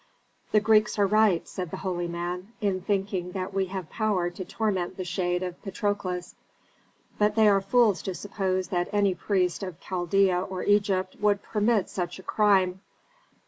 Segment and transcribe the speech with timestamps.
[0.51, 4.43] "The Greeks are right," said the holy man, "in thinking that we have power to
[4.43, 6.33] torment the shade of Patrokles,
[7.19, 11.87] but they are fools to suppose that any priest of Chaldea or Egypt would permit
[11.87, 12.81] such a crime.